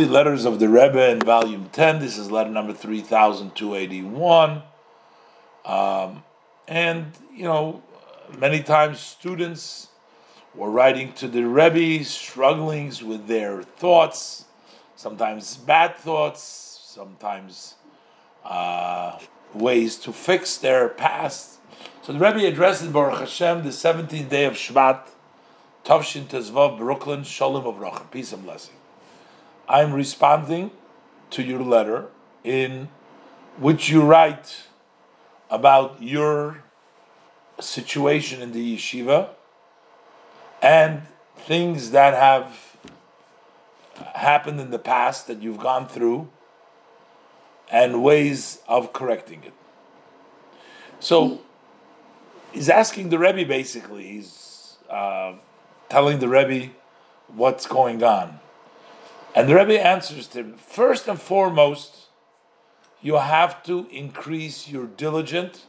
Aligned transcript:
Letters 0.00 0.44
of 0.44 0.60
the 0.60 0.68
Rebbe 0.68 1.10
in 1.10 1.18
volume 1.18 1.70
10. 1.72 1.98
This 1.98 2.18
is 2.18 2.30
letter 2.30 2.50
number 2.50 2.72
3281. 2.72 4.62
Um, 5.64 6.22
and, 6.68 7.10
you 7.34 7.42
know, 7.42 7.82
many 8.38 8.62
times 8.62 9.00
students 9.00 9.88
were 10.54 10.70
writing 10.70 11.14
to 11.14 11.26
the 11.26 11.42
Rebbe, 11.42 12.04
struggling 12.04 12.92
with 13.04 13.26
their 13.26 13.64
thoughts, 13.64 14.44
sometimes 14.94 15.56
bad 15.56 15.96
thoughts, 15.96 16.80
sometimes 16.84 17.74
uh, 18.44 19.18
ways 19.52 19.96
to 19.96 20.12
fix 20.12 20.58
their 20.58 20.88
past. 20.88 21.58
So 22.02 22.12
the 22.12 22.20
Rebbe 22.20 22.46
addressed 22.46 22.82
addresses 22.82 22.88
Baruch 22.90 23.18
Hashem 23.18 23.64
the 23.64 23.70
17th 23.70 24.28
day 24.28 24.44
of 24.44 24.52
Shvat, 24.52 25.08
Tavshin 25.84 26.26
Tezvav, 26.26 26.78
Brooklyn, 26.78 27.24
Shalom 27.24 27.66
of 27.66 28.10
peace 28.12 28.32
and 28.32 28.44
blessing. 28.44 28.77
I'm 29.68 29.92
responding 29.92 30.70
to 31.30 31.42
your 31.42 31.60
letter 31.60 32.06
in 32.42 32.88
which 33.58 33.90
you 33.90 34.02
write 34.02 34.68
about 35.50 36.02
your 36.02 36.62
situation 37.60 38.40
in 38.40 38.52
the 38.52 38.76
yeshiva 38.76 39.30
and 40.62 41.02
things 41.36 41.90
that 41.90 42.14
have 42.14 42.76
happened 44.14 44.60
in 44.60 44.70
the 44.70 44.78
past 44.78 45.26
that 45.26 45.42
you've 45.42 45.58
gone 45.58 45.86
through 45.86 46.28
and 47.70 48.02
ways 48.02 48.60
of 48.68 48.92
correcting 48.92 49.44
it. 49.44 49.52
So 51.00 51.40
he's 52.52 52.68
asking 52.68 53.10
the 53.10 53.18
Rebbe 53.18 53.44
basically, 53.44 54.06
he's 54.06 54.76
uh, 54.88 55.34
telling 55.88 56.20
the 56.20 56.28
Rebbe 56.28 56.72
what's 57.28 57.66
going 57.66 58.02
on. 58.02 58.40
And 59.38 59.48
the 59.48 59.54
Rebbe 59.54 59.80
answers 59.80 60.26
to 60.28 60.38
him 60.38 60.54
first 60.56 61.06
and 61.06 61.20
foremost, 61.20 62.08
you 63.00 63.18
have 63.18 63.62
to 63.62 63.86
increase 63.88 64.66
your 64.66 64.86
diligent 64.86 65.64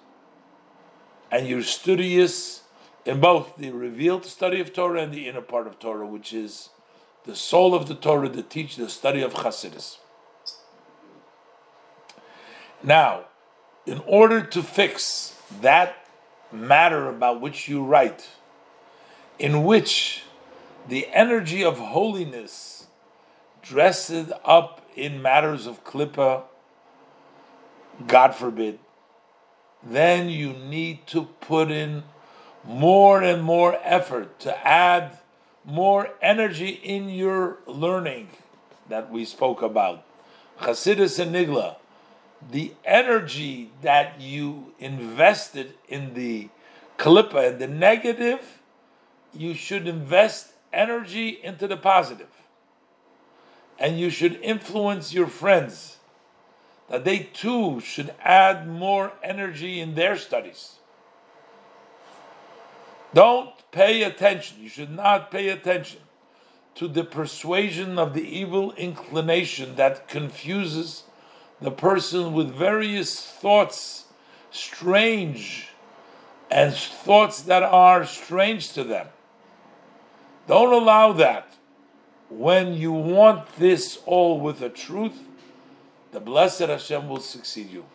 and 1.32 1.48
your 1.48 1.62
studious 1.62 2.64
in 3.06 3.20
both 3.20 3.58
the 3.58 3.70
revealed 3.70 4.26
study 4.26 4.60
of 4.60 4.74
Torah 4.74 5.04
and 5.04 5.14
the 5.14 5.28
inner 5.28 5.44
part 5.44 5.68
of 5.68 5.78
Torah, 5.78 6.08
which 6.08 6.34
is 6.34 6.70
the 7.26 7.36
soul 7.36 7.76
of 7.76 7.88
the 7.88 7.94
Torah 7.94 8.30
to 8.30 8.42
teach 8.42 8.76
the 8.76 8.90
study 8.90 9.22
of 9.22 9.36
Chassidus. 9.36 10.00
Now, 12.82 13.26
in 13.86 14.02
order 14.08 14.42
to 14.42 14.64
fix 14.64 15.36
that 15.62 16.08
matter 16.52 17.08
about 17.08 17.40
which 17.40 17.68
you 17.68 17.84
write, 17.84 18.30
in 19.38 19.64
which 19.64 20.24
the 20.88 21.08
energy 21.14 21.64
of 21.64 21.78
holiness 21.78 22.79
dressed 23.62 24.32
up 24.44 24.82
in 24.96 25.22
matters 25.22 25.66
of 25.66 25.84
klippa, 25.84 26.44
God 28.08 28.36
forbid, 28.36 28.80
then 29.84 30.30
you 30.30 30.54
need 30.54 31.08
to 31.08 31.24
put 31.42 31.72
in 31.72 32.04
more 32.64 33.22
and 33.24 33.44
more 33.44 33.78
effort 33.84 34.40
to 34.42 34.68
add 34.68 35.18
more 35.66 36.10
energy 36.22 36.70
in 36.70 37.10
your 37.10 37.58
learning 37.66 38.30
that 38.90 39.10
we 39.12 39.24
spoke 39.26 39.62
about. 39.62 40.04
Chasidus 40.60 41.20
and 41.20 41.34
Nigla, 41.34 41.76
the 42.52 42.74
energy 42.84 43.72
that 43.82 44.20
you 44.20 44.74
invested 44.80 45.76
in 45.88 46.14
the 46.14 46.50
klippa 46.98 47.52
and 47.52 47.60
the 47.60 47.68
negative, 47.68 48.60
you 49.34 49.54
should 49.54 49.88
invest 49.88 50.54
energy 50.74 51.40
into 51.44 51.68
the 51.68 51.78
positive 51.78 52.28
and 53.80 54.00
you 54.00 54.10
should 54.10 54.40
influence 54.42 55.14
your 55.14 55.28
friends 55.28 55.98
that 56.90 57.06
they 57.06 57.20
too 57.20 57.80
should 57.80 58.14
add 58.22 58.68
more 58.68 59.14
energy 59.24 59.80
in 59.80 59.96
their 59.96 60.18
studies. 60.18 60.76
Don't 63.14 63.52
pay 63.72 64.04
attention, 64.04 64.62
you 64.62 64.70
should 64.70 64.92
not 64.92 65.32
pay 65.32 65.50
attention 65.50 66.02
to 66.76 66.88
the 66.88 67.04
persuasion 67.04 67.98
of 67.98 68.14
the 68.14 68.24
evil 68.24 68.72
inclination 68.74 69.76
that 69.76 70.08
confuses 70.08 71.04
the 71.62 71.72
person 71.72 72.34
with 72.34 72.54
various 72.54 73.26
thoughts, 73.26 74.06
strange, 74.52 75.70
and 76.50 76.74
thoughts 76.74 77.42
that 77.44 77.64
are 77.64 78.06
strange 78.06 78.72
to 78.74 78.84
them. 78.84 79.08
Don't 80.48 80.74
allow 80.74 81.12
that 81.14 81.54
when 82.30 82.74
you 82.74 82.92
want 82.92 83.56
this 83.58 84.00
all 84.06 84.40
with 84.40 84.60
the 84.60 84.70
truth, 84.70 85.24
the 86.12 86.20
blessed 86.20 86.62
Hashem 86.62 87.08
will 87.08 87.20
succeed 87.20 87.72
you. 87.72 87.86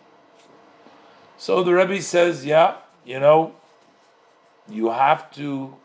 So 1.36 1.62
the 1.62 1.74
Rebbe 1.74 2.00
says, 2.02 2.44
yeah, 2.44 2.76
you 3.04 3.20
know, 3.20 3.54
you 4.68 4.90
have 4.90 5.32
to, 5.34 5.76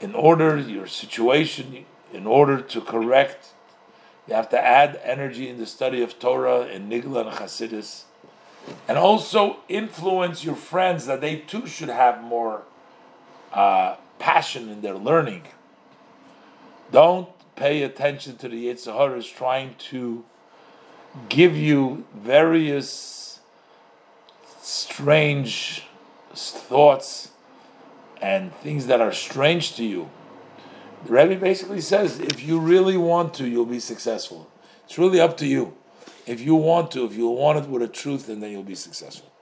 in 0.00 0.14
order 0.14 0.58
your 0.58 0.86
situation, 0.86 1.84
in 2.12 2.26
order 2.26 2.60
to 2.60 2.80
correct, 2.80 3.48
you 4.26 4.34
have 4.34 4.48
to 4.50 4.60
add 4.60 5.00
energy 5.04 5.48
in 5.48 5.58
the 5.58 5.66
study 5.66 6.02
of 6.02 6.18
Torah 6.18 6.62
and 6.62 6.90
Nigla 6.90 7.26
and 7.26 7.36
Chasidis, 7.36 8.04
and 8.88 8.96
also 8.96 9.58
influence 9.68 10.44
your 10.44 10.54
friends 10.54 11.06
that 11.06 11.20
they 11.20 11.36
too 11.36 11.66
should 11.66 11.90
have 11.90 12.22
more 12.22 12.62
uh, 13.52 13.96
passion 14.18 14.70
in 14.70 14.80
their 14.80 14.96
learning. 14.96 15.42
Don't 16.90 17.28
pay 17.56 17.82
attention 17.82 18.36
to 18.38 18.48
the 18.48 18.66
Yetzer 18.66 18.92
Hara 18.92 19.18
is 19.18 19.26
trying 19.26 19.74
to 19.90 20.24
give 21.28 21.56
you 21.56 22.04
various 22.14 23.40
strange 24.60 25.84
thoughts 26.34 27.30
and 28.20 28.52
things 28.56 28.86
that 28.86 29.00
are 29.00 29.12
strange 29.12 29.76
to 29.76 29.84
you. 29.84 30.08
The 31.04 31.12
Rebbe 31.12 31.36
basically 31.36 31.80
says, 31.80 32.18
if 32.18 32.42
you 32.42 32.58
really 32.58 32.96
want 32.96 33.34
to, 33.34 33.46
you'll 33.46 33.66
be 33.66 33.80
successful. 33.80 34.50
It's 34.84 34.98
really 34.98 35.20
up 35.20 35.36
to 35.38 35.46
you. 35.46 35.74
If 36.26 36.40
you 36.40 36.54
want 36.54 36.90
to, 36.92 37.04
if 37.04 37.14
you 37.14 37.28
want 37.28 37.58
it 37.58 37.68
with 37.68 37.82
a 37.82 37.88
truth, 37.88 38.26
then 38.26 38.42
you'll 38.42 38.62
be 38.62 38.74
successful. 38.74 39.33